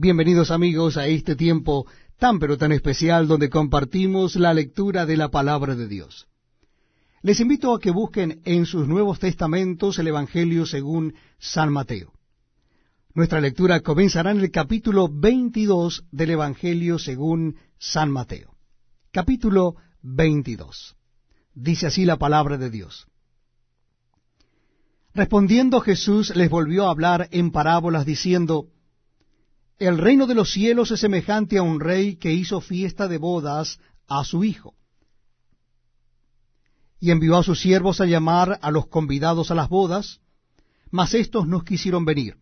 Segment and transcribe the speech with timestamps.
[0.00, 1.84] Bienvenidos amigos a este tiempo
[2.20, 6.28] tan pero tan especial donde compartimos la lectura de la palabra de Dios.
[7.20, 12.12] Les invito a que busquen en sus Nuevos Testamentos el Evangelio según San Mateo.
[13.12, 18.54] Nuestra lectura comenzará en el capítulo 22 del Evangelio según San Mateo.
[19.10, 20.94] Capítulo 22.
[21.54, 23.08] Dice así la palabra de Dios.
[25.12, 28.68] Respondiendo Jesús les volvió a hablar en parábolas diciendo,
[29.78, 33.78] el reino de los cielos es semejante a un rey que hizo fiesta de bodas
[34.08, 34.74] a su hijo.
[37.00, 40.20] Y envió a sus siervos a llamar a los convidados a las bodas,
[40.90, 42.36] mas éstos no quisieron venir.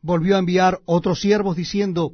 [0.00, 2.12] Volvió a enviar otros siervos diciendo,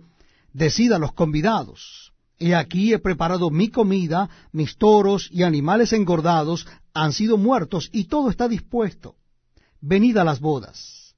[0.52, 6.66] Decid a los convidados, he aquí he preparado mi comida, mis toros y animales engordados
[6.94, 9.16] han sido muertos y todo está dispuesto.
[9.82, 11.14] Venid a las bodas.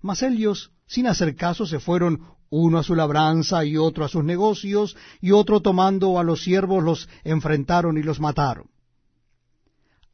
[0.00, 4.24] Mas ellos sin hacer caso se fueron uno a su labranza y otro a sus
[4.24, 8.70] negocios, y otro tomando a los siervos los enfrentaron y los mataron.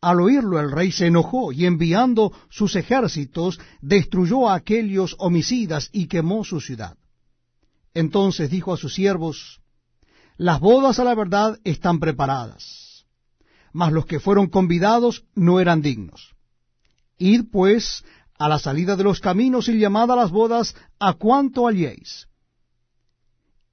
[0.01, 6.07] Al oírlo el rey se enojó y enviando sus ejércitos destruyó a aquellos homicidas y
[6.07, 6.97] quemó su ciudad.
[7.95, 9.61] Entonces dijo a sus siervos,
[10.37, 13.05] Las bodas a la verdad están preparadas,
[13.73, 16.35] mas los que fueron convidados no eran dignos.
[17.19, 18.05] Id pues
[18.43, 22.27] a la salida de los caminos y llamad a las bodas a cuanto halléis.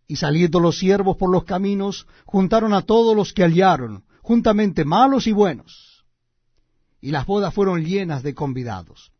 [0.07, 5.25] Y saliendo los siervos por los caminos, juntaron a todos los que hallaron, juntamente malos
[5.25, 6.05] y buenos.
[7.01, 9.11] Y las bodas fueron llenas de convidados.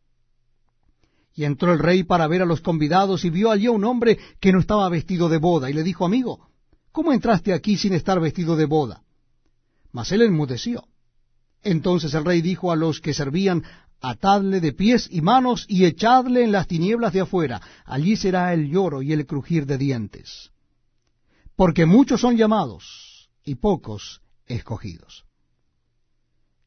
[1.34, 4.20] Y entró el rey para ver a los convidados y vio allí a un hombre
[4.40, 6.48] que no estaba vestido de boda, y le dijo, amigo,
[6.92, 9.02] ¿cómo entraste aquí sin estar vestido de boda?
[9.92, 10.84] Mas él enmudeció.
[11.64, 13.64] Entonces el rey dijo a los que servían,
[14.02, 18.70] atadle de pies y manos y echadle en las tinieblas de afuera, allí será el
[18.70, 20.52] lloro y el crujir de dientes.
[21.56, 25.26] Porque muchos son llamados y pocos escogidos.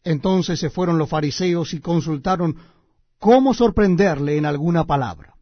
[0.04, 2.56] Entonces se fueron los fariseos y consultaron
[3.18, 5.34] cómo sorprenderle en alguna palabra.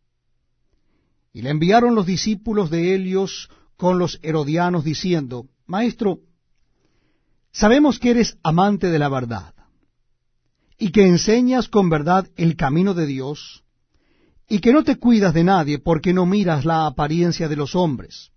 [1.32, 6.20] Y le enviaron los discípulos de Helios con los herodianos diciendo, Maestro,
[7.52, 9.54] sabemos que eres amante de la verdad
[10.80, 13.62] y que enseñas con verdad el camino de Dios,
[14.48, 18.30] y que no te cuidas de nadie porque no miras la apariencia de los hombres.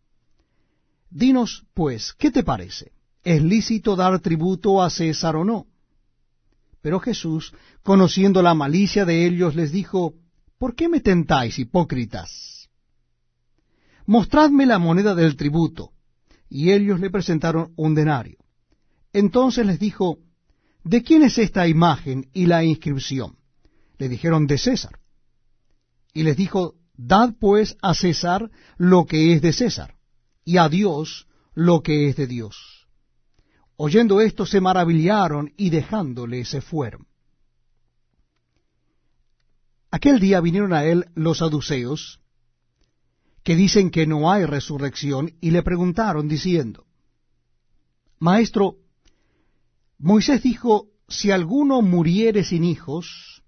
[1.09, 2.91] Dinos, pues, ¿qué te parece?
[3.23, 5.67] ¿Es lícito dar tributo a César o no?
[6.81, 10.15] Pero Jesús, conociendo la malicia de ellos, les dijo,
[10.57, 12.69] ¿por qué me tentáis, hipócritas?
[14.05, 15.91] Mostradme la moneda del tributo.
[16.49, 18.37] Y ellos le presentaron un denario.
[19.13, 20.17] Entonces les dijo,
[20.83, 23.37] ¿de quién es esta imagen y la inscripción?
[23.97, 24.99] Le dijeron, de César.
[26.13, 29.95] Y les dijo, dad pues a César lo que es de César,
[30.45, 32.87] y a Dios lo que es de Dios.
[33.75, 37.07] Oyendo esto se maravillaron y dejándole se fueron.
[39.89, 42.19] Aquel día vinieron a él los saduceos,
[43.43, 46.85] que dicen que no hay resurrección, y le preguntaron diciendo,
[48.19, 48.77] Maestro,
[49.97, 53.43] Moisés dijo, si alguno muriere sin hijos,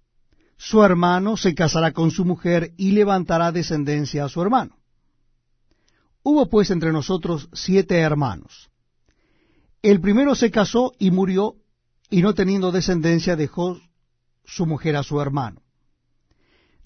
[0.58, 4.78] su hermano se casará con su mujer y levantará descendencia a su hermano.
[6.24, 8.70] Hubo pues entre nosotros siete hermanos.
[9.82, 11.58] El primero se casó y murió,
[12.10, 13.80] y no teniendo descendencia dejó
[14.44, 15.62] su mujer a su hermano.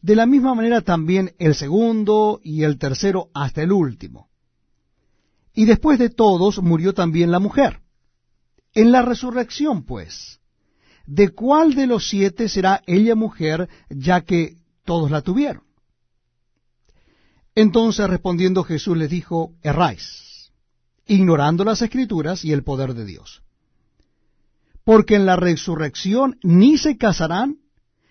[0.02, 4.30] De la misma manera también el segundo y el tercero hasta el último.
[5.53, 7.81] Y después de todos murió también la mujer.
[8.74, 10.40] En la resurrección, pues,
[11.06, 15.63] ¿de cuál de los siete será ella mujer, ya que todos la tuvieron?
[17.56, 20.52] Entonces respondiendo Jesús les dijo, erráis,
[21.06, 23.41] ignorando las escrituras y el poder de Dios.
[24.84, 27.57] Porque en la resurrección ni se casarán,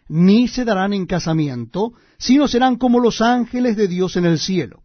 [0.09, 4.83] ni se darán en casamiento, sino serán como los ángeles de Dios en el cielo.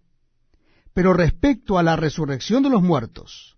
[0.94, 3.53] Pero respecto a la resurrección de los muertos,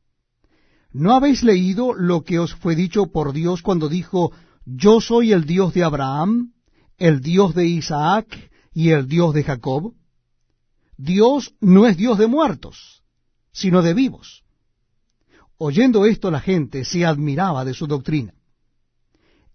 [0.98, 4.32] ¿No habéis leído lo que os fue dicho por Dios cuando dijo,
[4.66, 6.54] Yo soy el Dios de Abraham,
[6.98, 9.94] el Dios de Isaac y el Dios de Jacob?
[10.96, 13.04] Dios no es Dios de muertos,
[13.52, 14.46] sino de vivos.
[15.58, 18.34] Oyendo esto la gente se admiraba de su doctrina.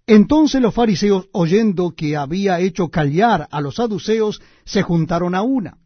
[0.06, 5.78] Entonces los fariseos, oyendo que había hecho callar a los saduceos, se juntaron a una.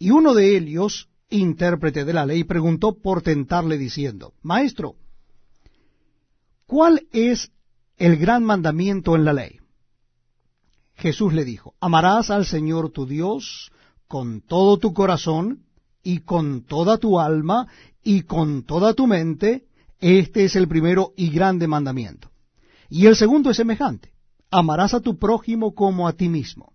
[0.00, 4.96] Y uno de ellos, intérprete de la ley, preguntó por tentarle diciendo, Maestro,
[6.66, 7.50] ¿cuál es
[7.96, 9.58] el gran mandamiento en la ley?
[10.94, 13.72] Jesús le dijo, amarás al Señor tu Dios
[14.06, 15.64] con todo tu corazón,
[16.02, 17.68] y con toda tu alma,
[18.02, 19.66] y con toda tu mente,
[20.00, 22.30] este es el primero y grande mandamiento.
[22.88, 24.12] Y el segundo es semejante,
[24.50, 26.72] amarás a tu prójimo como a ti mismo.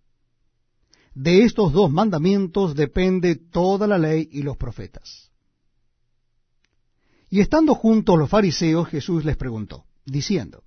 [1.19, 5.31] De estos dos mandamientos depende toda la ley y los profetas.
[7.31, 10.63] Y estando juntos los fariseos, Jesús les preguntó, diciendo,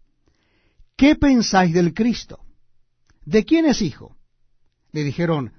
[0.97, 2.41] ¿qué pensáis del Cristo?
[3.25, 4.17] ¿De quién es hijo?
[4.91, 5.53] Le dijeron,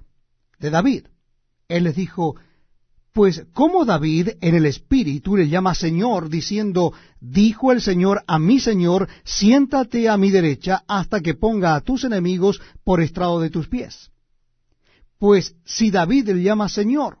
[0.58, 1.06] de David.
[1.68, 2.36] Él les dijo,
[3.14, 8.60] pues ¿cómo David en el Espíritu le llama Señor, diciendo, dijo el Señor a mi
[8.60, 13.68] Señor, siéntate a mi derecha hasta que ponga a tus enemigos por estrado de tus
[13.68, 14.11] pies?
[15.22, 17.18] Pues si David le llama Señor,